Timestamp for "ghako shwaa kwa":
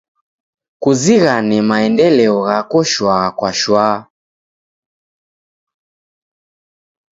2.45-3.49